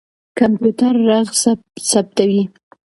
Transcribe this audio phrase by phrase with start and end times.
[0.39, 1.27] کمپيوټر ږغ
[1.89, 2.41] ثبتوي.